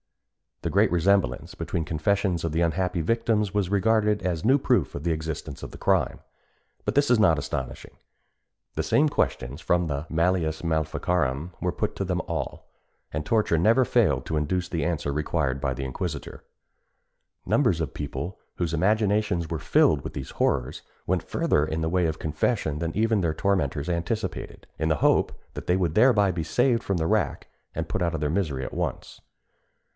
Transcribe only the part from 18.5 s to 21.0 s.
whose imaginations were filled with these horrors,